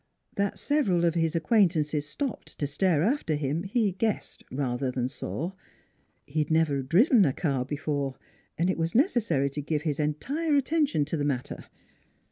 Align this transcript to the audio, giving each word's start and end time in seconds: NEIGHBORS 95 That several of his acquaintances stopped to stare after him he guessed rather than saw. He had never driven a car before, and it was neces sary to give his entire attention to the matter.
NEIGHBORS 0.31 0.39
95 0.39 0.51
That 0.53 0.57
several 0.59 1.05
of 1.05 1.13
his 1.13 1.35
acquaintances 1.35 2.09
stopped 2.09 2.57
to 2.57 2.65
stare 2.65 3.03
after 3.03 3.35
him 3.35 3.61
he 3.61 3.91
guessed 3.91 4.43
rather 4.49 4.89
than 4.89 5.07
saw. 5.07 5.51
He 6.25 6.39
had 6.39 6.49
never 6.49 6.81
driven 6.81 7.23
a 7.23 7.33
car 7.33 7.63
before, 7.65 8.15
and 8.57 8.67
it 8.71 8.79
was 8.79 8.93
neces 8.93 9.21
sary 9.27 9.51
to 9.51 9.61
give 9.61 9.83
his 9.83 9.99
entire 9.99 10.55
attention 10.55 11.05
to 11.05 11.17
the 11.17 11.23
matter. 11.23 11.65